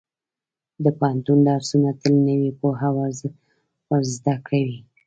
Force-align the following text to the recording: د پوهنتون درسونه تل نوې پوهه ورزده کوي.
د 0.83 0.85
پوهنتون 0.97 1.37
درسونه 1.49 1.89
تل 2.01 2.13
نوې 2.27 2.51
پوهه 2.59 2.89
ورزده 3.91 4.35
کوي. 4.47 4.77